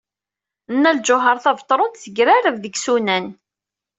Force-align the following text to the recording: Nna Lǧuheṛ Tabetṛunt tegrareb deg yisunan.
Nna 0.75 0.91
Lǧuheṛ 0.97 1.37
Tabetṛunt 1.43 2.01
tegrareb 2.03 2.55
deg 2.59 2.73
yisunan. 2.75 3.25